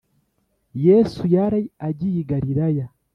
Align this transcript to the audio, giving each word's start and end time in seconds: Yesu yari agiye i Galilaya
Yesu 0.85 1.21
yari 1.35 1.61
agiye 1.87 2.17
i 2.23 2.27
Galilaya 2.31 2.85